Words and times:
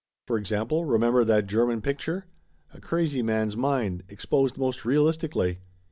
For 0.25 0.35
example, 0.39 0.83
remember 0.85 1.23
that 1.23 1.45
German 1.45 1.79
picture? 1.79 2.25
A 2.73 2.81
crazy 2.81 3.21
man's 3.21 3.55
mind, 3.55 4.01
exposed 4.09 4.57
most 4.57 4.83
realistically. 4.83 5.59